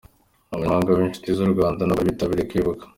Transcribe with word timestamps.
Abanyamhanga 0.53 0.97
b'inshuti 0.97 1.35
z'u 1.37 1.51
Rwanda 1.53 1.81
nabo 1.83 1.97
bari 1.99 2.11
bitabiriye 2.13 2.45
kwibuka. 2.49 2.83